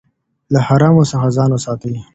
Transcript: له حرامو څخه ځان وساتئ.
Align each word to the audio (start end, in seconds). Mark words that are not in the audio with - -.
له 0.53 0.59
حرامو 0.67 1.03
څخه 1.11 1.27
ځان 1.35 1.49
وساتئ. 1.53 1.95